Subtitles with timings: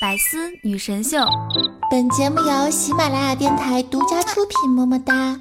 [0.00, 1.24] 百思女神秀，
[1.88, 5.38] 本节目由喜马拉雅电台独家出品，么么哒。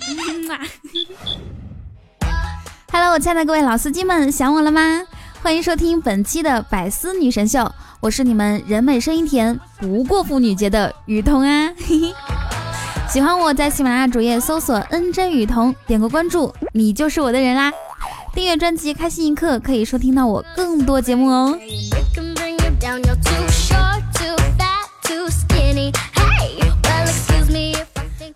[2.92, 5.02] Hello，我亲爱的各位老司机们，想我了吗？
[5.42, 7.68] 欢迎收听本期的百思女神秀，
[8.00, 11.74] 我是你们人美声音甜、不过妇女节的雨桐啊。
[13.10, 17.74] 喜欢我在喜马拉雅主页搜索“恩真雨桐”，点个关注，你就是我的人啦。
[18.36, 21.58] 订阅专辑《开心一刻》，可以收听到我更多节目哦。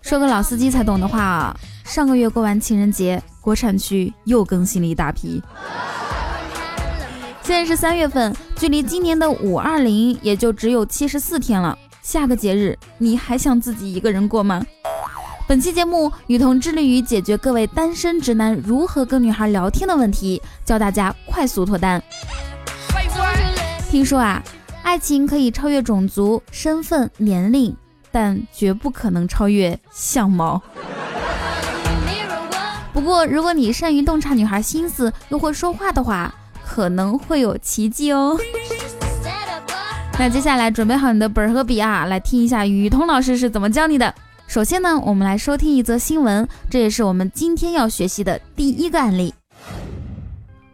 [0.08, 1.54] 说个老司机才懂的话啊，
[1.84, 5.42] 上个月过完情人节，国产区又更新了一大批。
[7.42, 11.78] 现在是三月份，距离今年的五二零也就只有七十四天了。
[12.00, 14.64] 下个节日，你还想自己一个人过吗？
[15.46, 22.02] 本期节目，雨桐致力于解决各位单身直男如何跟女孩聊天的问题，教大家快速脱单。
[23.90, 24.42] 听说啊，
[24.82, 27.76] 爱情可以超越种族、身份、年龄，
[28.20, 30.60] 但绝不可能超越相貌。
[32.92, 36.34] 不过，如果你善于洞察女孩心思，又会说话的话，
[36.66, 38.36] 可能会有奇迹哦。
[40.18, 44.12] 那接下来准备好你的本和笔啊，来听一下雨桐老师是怎么教你的。
[44.48, 49.32] 首先呢，我们来收听一则新闻，这也是我们今天要学习的第一个案例。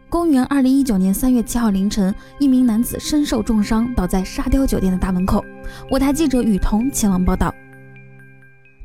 [0.07, 5.43] 公元二零一九年三月七号凌晨，一名男子身受重伤，倒在沙雕酒店的大门口。
[5.89, 7.53] 我台记者雨桐前往报道。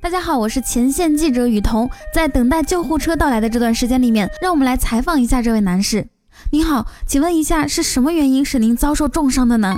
[0.01, 1.89] 大家好，我是前线记者雨桐。
[2.13, 6.09] 在等待救护车到来的这段时间里面，让我们来采访一下这位男士。
[6.51, 9.77] 你好，请问一下是什么原因使您遭受重伤的呢？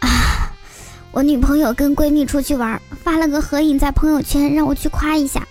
[0.00, 0.08] 啊，
[1.12, 5.46] 我女朋友跟闺蜜出去玩，发了个合影在朋友圈，让我去夸一下，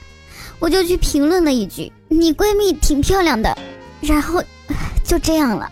[0.60, 3.58] 我就去评论了一句：“你闺蜜挺漂亮的。”
[4.02, 4.44] 然后
[5.04, 5.72] 就这样了。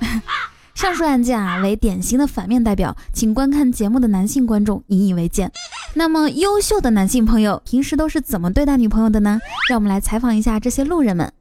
[0.74, 5.50] 上述案件啊为典型的反面代表，请观看节目的男性观众引以为戒。
[5.94, 9.40] 那么优秀的男性朋友平时都是怎么对待女朋友的呢？
[9.68, 11.32] 让我们来采访一下这些路人们。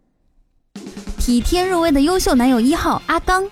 [1.19, 3.47] 体贴入微的优秀男友一号阿刚。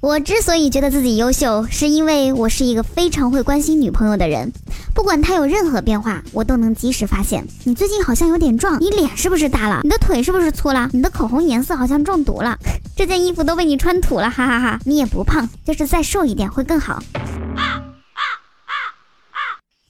[0.00, 4.50] 我之所以觉得自己优秀，是因为我是一个非常会关心女朋友的人。
[5.00, 7.42] 不管她有任何变化，我都能及时发现。
[7.64, 9.80] 你最近好像有点壮，你脸是不是大了？
[9.82, 10.90] 你的腿是不是粗了？
[10.92, 12.58] 你的口红颜色好像中毒了，
[12.94, 14.78] 这件衣服都被你穿土了，哈哈哈！
[14.84, 17.02] 你也不胖，就是再瘦一点会更好。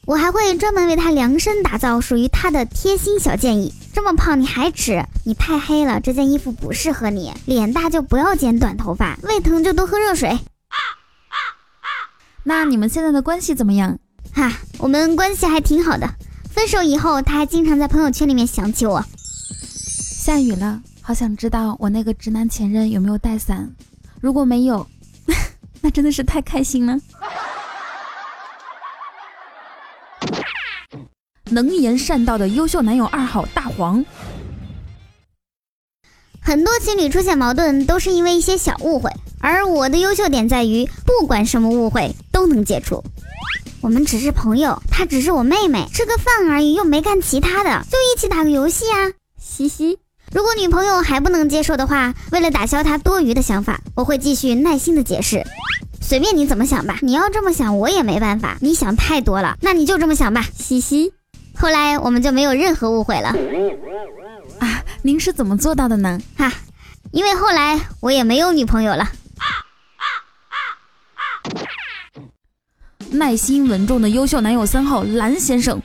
[0.06, 3.74] 我还会专门为他量身打造属于他的贴心小建议。
[3.92, 5.04] 这么胖你还吃？
[5.26, 7.32] 你太黑了，这件衣服不适合你。
[7.46, 10.38] 脸大就不要剪短头发，胃疼就多喝热水。
[12.44, 13.98] 那你们现在的关系怎么样？
[14.32, 16.08] 哈，我们关系还挺好的。
[16.50, 19.04] 分手以后，他还经常在朋友圈里面想起我。
[19.64, 23.70] 下雨了，好想知道我那个直男前任有没有带伞。
[24.20, 24.86] 如果没有，
[25.80, 26.98] 那真的是太开心了。
[31.44, 34.04] 能言善道的优秀男友二号大黄。
[36.40, 39.10] 很多情侣出现矛盾都是因为一些小误会，
[39.40, 43.02] 而我的优秀点在于，不管什么误会都能解除。
[43.82, 49.98] 我们只是朋友，她只是我妹妹，吃个饭而已，又没干其他的，就一起打个游戏啊，嘻嘻。
[50.32, 55.44] 如果女朋友还不能接受的话，为了打消她多余的想法，我会继续耐心的解释。
[56.00, 61.12] 随便你怎么想吧，你要这么想我也没办法，你想太多了，那你就这么想吧，嘻嘻。
[61.56, 63.34] 后来我们就没有任何误会了。
[64.58, 66.20] 啊，您是怎么做到的呢？
[66.36, 66.52] 哈，
[67.12, 69.10] 因为后来我也没有女朋友了。
[73.12, 75.80] 耐心稳重的优秀男友三号蓝先生，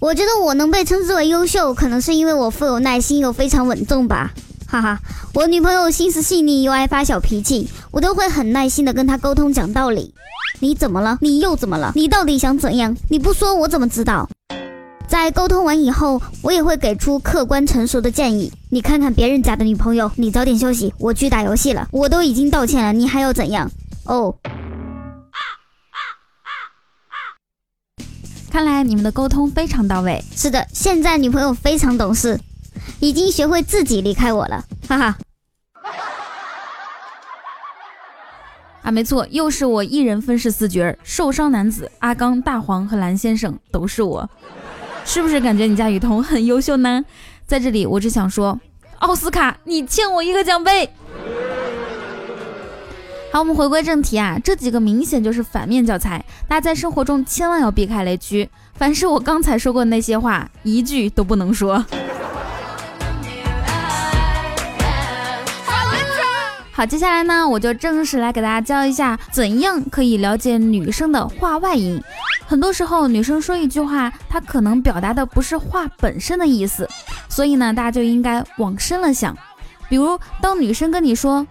[0.00, 4.32] 我觉得我能被称之为优秀，可能是因为我富有耐心又非常稳重吧。
[4.68, 5.00] 哈哈，
[5.34, 10.14] 我女朋友心思细腻又爱发小脾气，我都会很耐心的跟她沟通讲道理。
[10.60, 11.18] 你怎么了？
[11.20, 11.92] 你又怎么了？
[11.94, 12.96] 你到底想怎样？
[13.08, 14.28] 你不说我怎么知道？
[15.08, 18.52] 在沟通完以后，我也会给出客观成熟的建议。
[18.70, 21.88] 你看看别人家的女朋友，你早点休息，我去打游戏了。
[21.90, 23.70] 我都已经道歉了，你还要怎样？
[24.04, 24.34] 哦，
[28.52, 30.22] 看来你们的沟通非常到位。
[30.36, 32.38] 是的，现在女朋友非常懂事，
[33.00, 35.16] 已经学会自己离开我了，哈哈。
[38.82, 44.28] 啊，没错，又是我一人分饰四角，受伤男子阿刚、大黄和蓝先生都是我，
[45.06, 47.02] 是不是感觉你家雨桐很优秀呢？
[47.46, 48.60] 在这里，我只想说，
[48.98, 50.90] 奥斯卡，你欠我一个奖杯。
[53.32, 58.46] 好，我们回归正题啊，这几个明显就是反面教材，大家在生活中千万要避开雷区。
[58.74, 61.82] 凡是我刚才说过的那些话，一句都不能说。
[66.72, 71.98] 好，接下来呢，我就正式来给大家教一下，怎样可以了解女生的话外音。
[72.46, 76.86] 很多时候，女生说一句话，她可能表达的不是话本身的意思，
[77.30, 79.34] 所以呢，大家就应该往深了想。
[79.88, 81.46] 比如，当女生跟你说，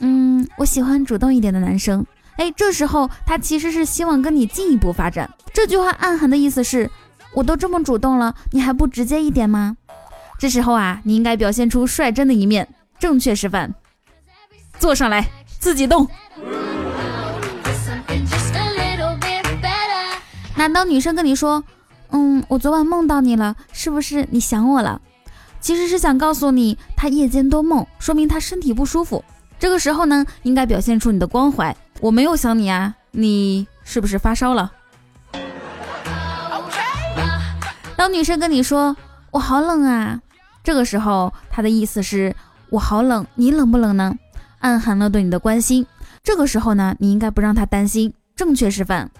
[0.00, 2.06] 嗯，我喜欢主动一点的男生，
[2.36, 5.28] 哎，这时候他其实是希望跟你进一步发展。
[5.52, 6.90] 这句话暗含的意思是，
[7.34, 9.76] 我都这么主动了，你还不直接一点吗？
[10.38, 12.68] 这时候啊，你应该表现出率真的一面。
[12.98, 13.72] 正确示范，
[14.80, 15.28] 坐上来，
[15.60, 16.08] 自己动。
[20.56, 21.62] 那当女生跟你说，
[22.10, 25.00] 嗯，我昨晚梦到你了，是不是你想我了？
[25.60, 29.24] 其实是想告诉你，她夜间多梦，说明她身体不舒服。
[29.58, 31.76] 这个时候呢，应该表现出你的关怀。
[32.00, 34.70] 我没有想你啊，你是不是发烧了？
[37.96, 38.96] 当女生跟你说，
[39.32, 40.20] 我好冷啊，
[40.62, 42.34] 这个时候她的意思是，
[42.70, 44.14] 我好冷，你冷不冷呢？
[44.60, 45.84] 暗含了对你的关心。
[46.22, 48.14] 这个时候呢，你应该不让她担心。
[48.36, 49.10] 正确示范。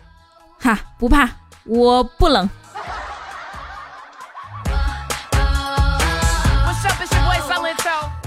[0.61, 1.29] 哈，不怕，
[1.65, 2.49] 我不冷。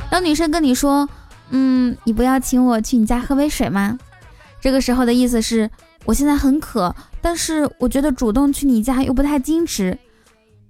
[0.10, 1.08] 当女生跟你说，
[1.51, 4.00] 嗯，你不要请我去你家喝杯水吗？
[4.59, 5.69] 这个时候的意思是，
[6.06, 9.98] 我现在很渴，但是我觉得主动去你家又不太矜持。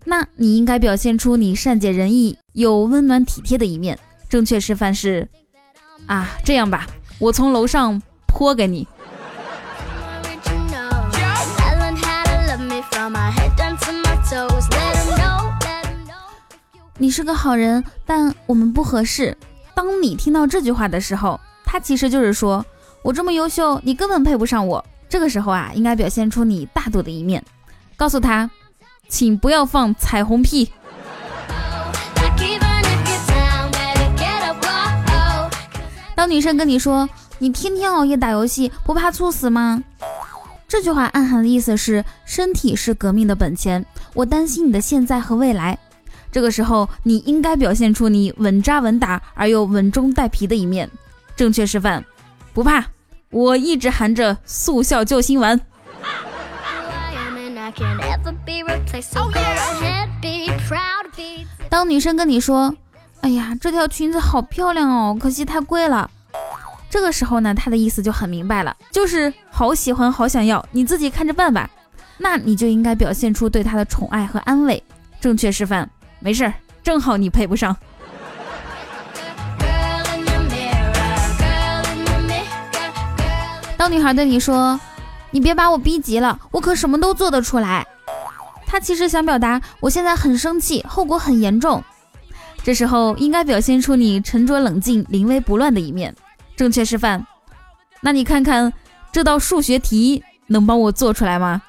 [0.05, 3.97] 那你应该表现出你善解人意、有温暖体贴的一面。
[4.27, 5.27] 正确示范是，
[6.07, 6.87] 啊，这样吧，
[7.19, 8.87] 我从楼上泼给你。
[16.97, 19.37] 你是个好人，但我们不合适。
[19.83, 22.63] 当你听到这句话的时候，他其实就是说
[23.01, 24.85] 我这么优秀，你根本配不上我。
[25.09, 27.43] 这个时候啊，应该表现出你大度的一面，
[27.97, 28.47] 告诉他，
[29.09, 30.71] 请不要放彩虹屁。
[36.13, 39.83] 当女生跟你说你天天熬夜打游戏，不怕猝死吗？
[40.67, 43.83] 这句话暗含的意思是身体是革命的本钱，
[44.13, 45.75] 我担心你的现在和未来。
[46.31, 50.89] 这个时候，你应该表现出你稳扎稳打而又稳中带皮的一面。
[51.35, 52.03] 正确示范，
[52.53, 52.85] 不怕，
[53.31, 55.59] 我一直含着速效救心丸。
[61.69, 62.75] 当女生跟你说
[63.21, 66.09] ：“哎呀，这条裙子好漂亮哦，可惜太贵了。”
[66.89, 71.69] 这个时候呢，她的意思就很明白了，就是好喜欢，好想要，你自己看着办吧。
[72.17, 74.81] 那你就应该表现出对她的宠爱和安慰。
[75.19, 75.89] 正确示范。
[76.21, 76.53] 没事儿，
[76.83, 77.75] 正好你配不上。
[83.75, 84.79] 当女孩对你说
[85.31, 87.85] ：“你别把我逼急了，我可什么都做得出来。”
[88.67, 91.83] 她其实想表达我现在很生气，后果很严重。
[92.63, 96.15] 这时候应该表现出你沉着冷静、临危不乱的一面。
[96.55, 97.25] 正确示范。
[98.01, 98.71] 那你看看
[99.11, 101.59] 这道数学题能帮我做出来吗？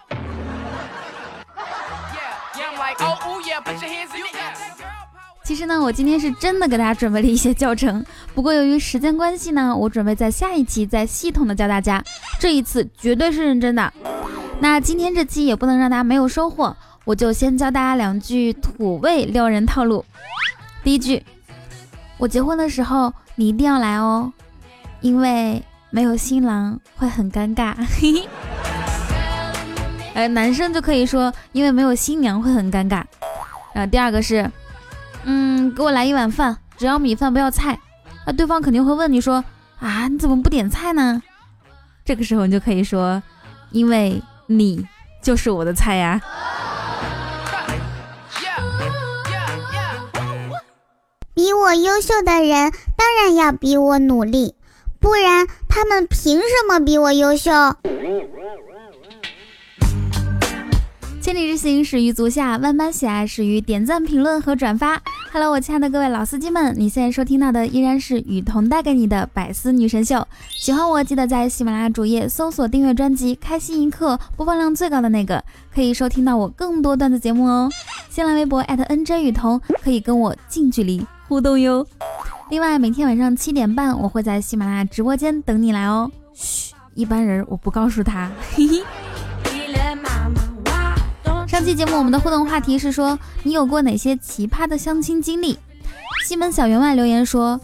[5.44, 12.02] 其实呢，我今天是真的给大家准备了一些教程，不过由于时间关系呢，我准备在下一期再系统的教大家。
[12.38, 13.92] 这一次绝对是认真的。
[14.60, 16.74] 那今天这期也不能让大家没有收获，
[17.04, 20.04] 我就先教大家两句土味撩人套路。
[20.84, 21.22] 第一句，
[22.18, 24.32] 我结婚的时候你一定要来哦，
[25.00, 25.60] 因为
[25.90, 27.74] 没有新郎会很尴尬。
[28.00, 28.28] 嘿嘿。
[30.14, 33.02] 哎，男生就可以说，因为没有新娘会很尴尬。
[33.74, 34.48] 然后第二个是。
[35.24, 37.78] 嗯，给我来一碗饭，只要米饭不要菜。
[38.26, 39.44] 那对方肯定会问你说
[39.80, 41.22] 啊，你怎么不点菜呢？
[42.04, 43.22] 这个时候你就可以说，
[43.70, 44.86] 因为你
[45.22, 46.20] 就是我的菜呀。
[51.34, 54.54] 比我优秀的人当然要比我努力，
[55.00, 57.50] 不然他们凭什么比我优秀？
[61.32, 65.00] 千里之行始于足下，万般喜爱始于点赞、评论和转发。
[65.32, 70.28] Hello，我亲爱的各位老司机们，你现在收听到的依然是雨桐带给你的百思女神秀。
[70.50, 75.42] 喜欢我，记得在喜马拉雅主页搜索订阅专辑《开心一刻》，播放量最高的那个，
[75.74, 77.70] 可以收听到我更多段子节目哦。
[78.10, 81.86] 新浪微博 @NJ 雨桐可以跟我近距离互动哟。
[82.50, 86.10] 另外，每天晚上七点半，我会在喜马拉雅直播间等你来哦。
[86.34, 88.30] 嘘，一般人我不告诉他。
[88.54, 88.82] 嘿嘿。
[91.62, 95.56] 上期节目我们的互动话题是说你有过哪些奇葩的相亲经历？
[96.24, 97.60] 西门小员外留言说，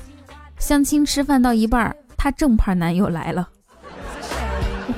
[0.57, 3.49] 相亲吃饭到一半，他正牌男友来了。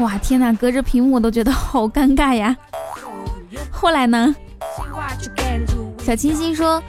[0.01, 2.55] 哇天哪，隔着屏幕我都觉得好尴尬呀。
[3.71, 4.37] 后来呢？
[6.01, 6.83] 小清新说，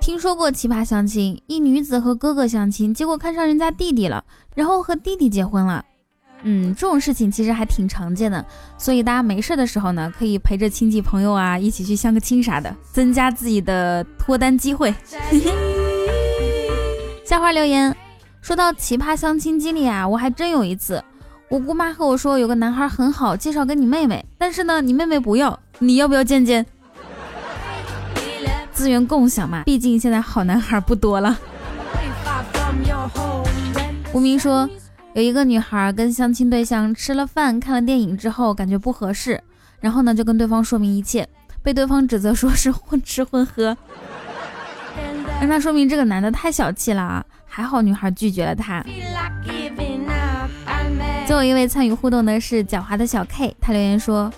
[0.00, 4.24] 听说过奇葩相亲，一女子和哥哥相亲，结果看上人家弟弟了，
[4.54, 5.84] 然后和弟弟结婚了。
[6.42, 8.44] 嗯，这种事情其实还挺常见的，
[8.78, 14.94] 所以大家没事的时候呢，可以陪着亲戚朋友啊一起去相个亲啥的，增加自己的脱单机会。
[17.24, 17.94] 下花留言
[18.40, 21.04] 说到奇葩相亲经历啊，我还真有一次，
[21.48, 26.64] 我姑妈和我说有个男孩很好，介绍给你妹妹，但是呢你妹妹不要，你要不要见见？
[28.72, 31.38] 资源共享嘛，毕竟现在好男孩不多了。
[34.12, 34.68] 无名说，
[35.12, 39.42] 有一个女孩跟相亲对象吃了饭、看了电影之后，感觉不合适，
[39.80, 41.28] 然后呢就跟对方说明一切，
[41.62, 43.76] 被对方指责说是混吃混喝。
[45.42, 47.24] 那说明这个男的太小气了啊！
[47.46, 48.84] 还好女孩拒绝了他。
[51.26, 54.32] 最后一位参与互动的是狡猾的小 K，他留言说。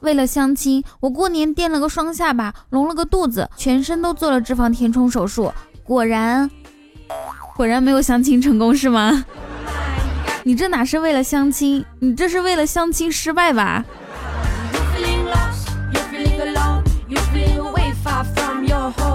[0.00, 6.48] 为了相亲，我过年垫了个双下巴，隆了个肚子，全身都做了脂肪填充手术，果然，
[7.56, 9.24] 果然没有相亲成功，是吗？
[10.46, 13.84] 你这哪是为了相亲，你这是为了相亲失败吧？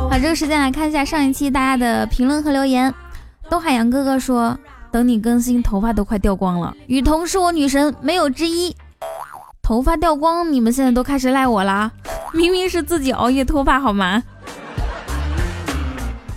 [0.10, 2.94] 好，这个时间来看一下上一期大家的评论和留言。
[3.50, 4.60] 东海洋哥哥说，
[4.92, 6.76] 等你更新，头发都快掉光了。
[6.88, 8.76] 雨桐是我女神，没有之一。
[9.62, 11.94] 头发掉光，你们现在都开始赖我了，
[12.34, 14.22] 明明是自己熬夜脱发好吗？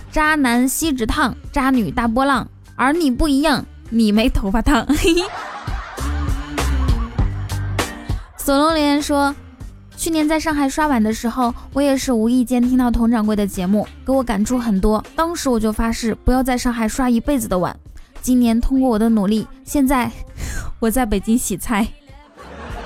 [0.09, 2.47] 渣男锡纸烫，渣女大波浪，
[2.77, 4.85] 而你不一样，你没头发烫。
[8.37, 9.33] 索隆留言说，
[9.97, 15.03] 去年在上海刷碗的时候，我也是无意间听到佟掌柜的节目，给我感触很多。
[15.15, 17.75] 当时我就发誓不要在上海刷一辈子的碗。
[18.21, 20.11] 今年通过我的努力，现在
[20.79, 21.87] 我在北京洗菜。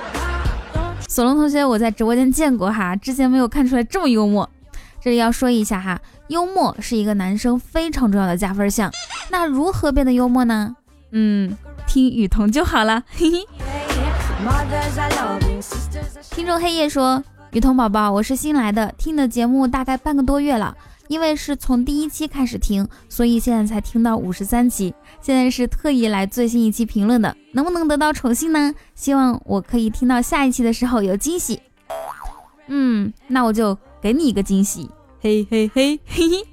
[1.08, 4.48] 索隆同学，我在直播间见过哈，之前没有看出来这么幽默。
[5.02, 8.90] 这里要说一下哈，幽默是一个男生非常重要的加分项。
[9.30, 10.76] 那如何变得幽默呢？
[11.12, 13.02] 嗯，听雨桐就好了。
[13.08, 13.46] 嘿嘿。
[16.30, 20.76] 听众黑夜说，雨桐宝宝，我是新来的，听的节目大概半个多月了。
[21.08, 24.94] 因为是从第一期开始听，所以现在才听到五十三期。
[25.20, 28.72] 现在是特意来最新一期评论的，能不能得到宠幸呢？
[28.94, 31.60] 希望我可以听到下一期的时候有惊喜。
[32.68, 34.88] 嗯，那我就给你一个惊喜，
[35.20, 36.46] 嘿嘿嘿嘿嘿。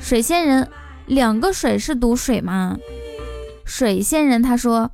[0.00, 0.68] 水仙人，
[1.06, 2.76] 两个水是毒水吗？
[3.64, 4.90] 水仙人他说，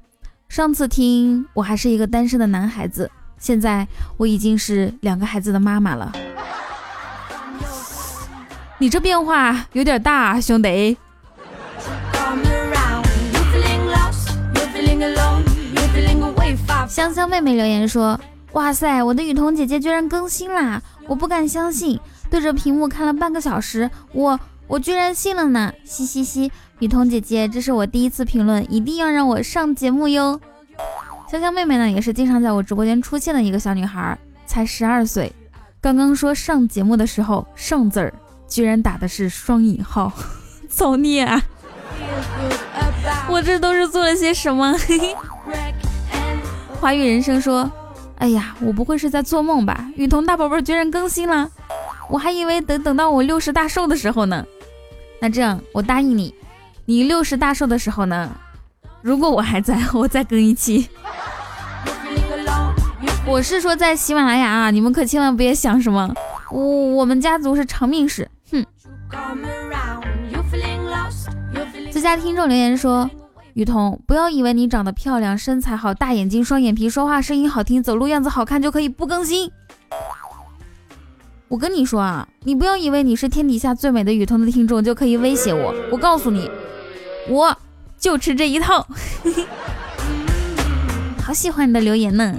[0.48, 3.86] 上次听我还是一个单身的男孩子，现在
[4.16, 6.12] 我已经是两个孩子的妈妈了。
[8.78, 10.96] 你这变化有点大，兄弟。
[16.88, 18.18] 香香妹妹留言说
[18.52, 20.82] ：“哇塞，我的雨桐姐姐居然更新啦！
[21.06, 24.38] 我不敢相信，对着屏幕看了半个小时，我
[24.70, 25.74] 我居然信了呢！
[25.82, 30.40] 嘻嘻嘻，雨桐姐姐，这是我第一次评论，一定要让我上节目哟！”
[31.28, 35.32] 香香妹妹呢，也是经常在我直播间出现的一个小女孩，才十二岁，
[35.80, 38.14] 刚刚说上节目的时候，上字儿。
[38.46, 40.12] 居然打的是双引号，
[40.68, 41.42] 造孽啊！
[43.28, 44.74] 我这都是做了些什么？
[46.80, 47.70] 华语人生说
[48.18, 49.90] ：“哎呀，我不会是在做梦吧？
[49.96, 51.50] 雨桐大宝贝居然更新了，
[52.08, 54.44] 我还以为等等到我六十大寿的时候呢。
[55.20, 56.34] 那这样，我答应你，
[56.86, 58.30] 你六十大寿的时候呢，
[59.02, 60.88] 如果我还在， 我再更一期。
[63.26, 66.14] 我是说在喜马拉雅啊，你们可千万别想什么，
[66.50, 66.64] 我
[66.96, 68.64] 我们家族是长命史。”哼！
[71.92, 73.08] 最佳听众留言说
[73.54, 79.50] ：“雨桐，不要以为你长得漂亮、身材好、大眼睛、双眼皮、说话声音好听、走路样子好看就可以不更新。
[81.50, 85.74] 我跟你说啊，你不要以为你是天底下最美的雨桐的听众就可以威胁我。
[85.90, 86.48] 我告诉你，
[87.28, 87.58] 我
[87.98, 88.86] 就吃这一套。
[91.20, 92.32] 好喜欢你的留言呢。”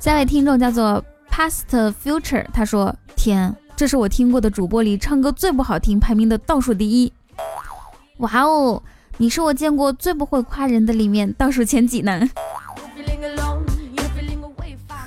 [0.00, 7.12] 下位听众叫做 Past Future，他说：“天，这是我听过的主播里唱歌最不好听，排名的倒数第一。
[8.20, 8.82] 哇哦，
[9.18, 12.26] 你是我见过最不会夸人的里面倒数前几呢。”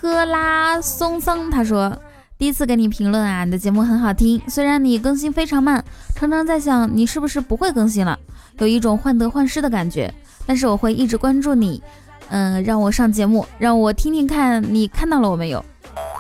[0.05, 1.97] 赫拉松桑他说
[2.37, 5.83] ：“第一次给你评论啊，你的节目很好听，虽然你更新非常慢，
[6.13, 8.19] 常常在想你是不是不会更新了，
[8.59, 10.13] 有一种患得患失的感觉，
[10.45, 11.81] 但是我会一直关注你。”
[12.29, 15.65] 嗯，让我上节目，让我听听看你看到了我没有？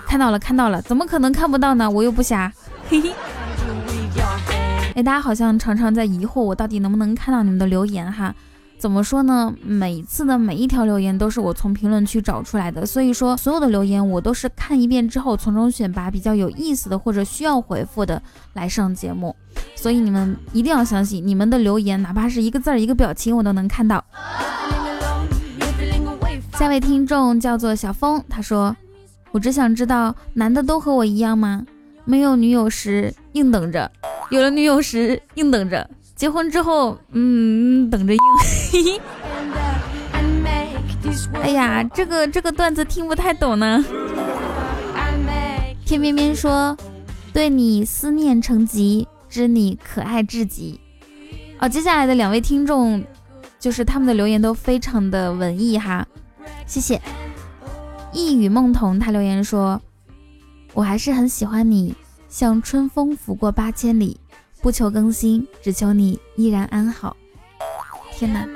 [0.07, 1.87] 看到了，看到了，怎么可能看不到呢？
[1.87, 2.51] 我又不瞎。
[2.89, 3.11] 嘿嘿。
[4.95, 8.33] 哎，大家好像常常在疑惑我到底能不能看到你们的留言哈？
[8.85, 9.51] 怎么说呢？
[9.63, 18.21] 每次的每一条留言都是我从评论区找出来的，所以说所有的留言我都是看一遍之后，从中选拔比较有意思的或者需要回复的
[18.53, 19.35] 来上节目。
[19.75, 24.05] 所以你们一定要相信，你们的留言哪怕是一个字儿、一个表情，我都能看到。
[26.53, 28.77] 下位听众叫做小峰，他说
[29.33, 31.65] ：“我只想知道，男的都和我一样吗？
[32.03, 33.91] 没有女友时硬等着，
[34.29, 38.19] 有了女友时硬等着，结婚之后，嗯，等着硬。
[41.41, 43.83] 哎呀，这个这个段子听不太懂呢。
[45.85, 46.75] 天边边说，
[47.31, 50.79] 对你思念成疾，知你可爱至极。
[51.59, 53.03] 哦，接下来的两位听众，
[53.59, 56.07] 就是他们的留言都非常的文艺哈。”
[56.65, 56.99] 谢谢，
[58.11, 59.79] 一语梦童，他留言说
[60.73, 61.93] ：“我还是很喜欢你，
[62.27, 64.19] 像春风拂过八千里，
[64.65, 67.15] 不求更新，只求你依然安好。”
[68.11, 68.47] 天哪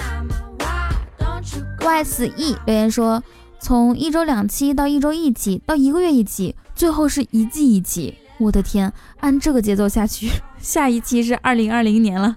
[1.82, 3.24] ！Y S E 留言说
[3.62, 8.18] ：“从一周两期到一周一期，到一个月一期，最后是一季一期。
[8.40, 12.36] 我的天，按这个节奏下去， 下一期是二零二零年了。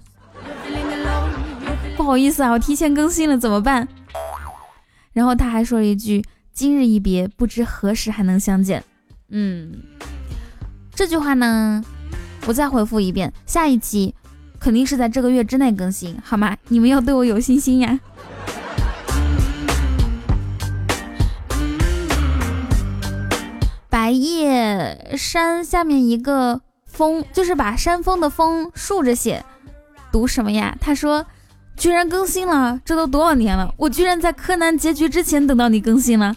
[1.97, 3.87] 不好意思啊，我提前更新了，怎么办？”
[5.13, 8.83] 然后他还说了一句：“今日一别，不知何时还能相见。”
[9.33, 9.81] 嗯，
[10.93, 11.83] 这句话呢，
[12.45, 14.13] 我再回复一遍，下一期
[14.59, 16.57] 肯定是在这个月之内更新，好吗？
[16.67, 17.99] 你们要对我有信心呀！
[23.89, 29.45] 白叶山下面一个峰，就是把山峰的峰竖着写，
[30.11, 30.77] 读什么呀？
[30.79, 31.25] 他说。
[31.75, 36.35] 居然更新了，这都多少年了，我居然在柯南结局之前等到你更新了，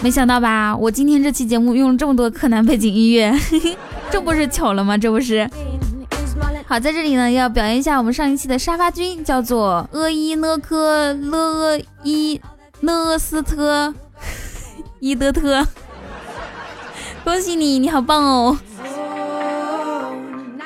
[0.00, 0.76] 没想到吧？
[0.76, 3.32] 我今天这期节目用了这么多柯南背景音乐，
[4.10, 4.96] 这不是巧了吗？
[4.96, 5.48] 这不是。
[6.66, 12.40] 好，在这里呢，要表扬一下我们上一期的沙发君，叫做阿伊呢科勒伊
[12.80, 13.92] 讷斯特
[15.00, 15.66] 伊德特，
[17.24, 18.58] 恭喜你，你好棒哦！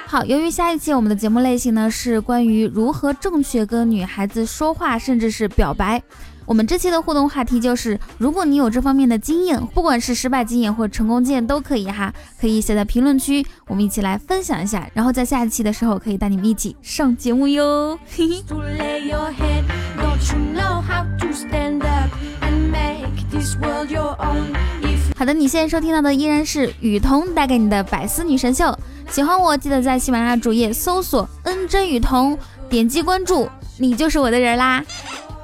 [0.07, 6.02] 好，由于下一期我们的节目类型呢是关于如何正确跟女孩子说话，甚至是表白。
[6.45, 14.89] 我们这期的互动话题就是，如果你有这方面的经验，不管是失败经验或成功经验都可以哈，可以写在评论区，我们一起来分享一下。
[14.93, 17.99] 然后在下一期的时候可以带你们一起上节目哟。
[18.17, 18.43] 嘿嘿。
[25.17, 28.76] 好的，你现在收听到的依然是雨桐带给你的百思女神秀。
[29.09, 34.85] 喜欢我，记得在喜马拉雅主页搜索“恩真雨桐”，点击关注，你就是我的人啦。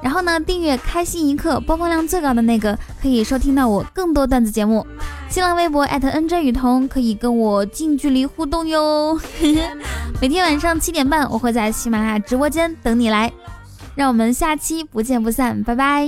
[0.01, 4.85] 然后呢，订阅“开心一刻”，播放量最高的那个，可以收听到我更多段子节目。
[5.29, 9.19] 新浪微博恩真雨桐，可以跟我近距离互动哟。
[10.21, 13.31] 每天晚上七点半，我会在喜马拉雅直播间等你来。
[13.95, 16.07] 让我们下期不见不散，拜拜。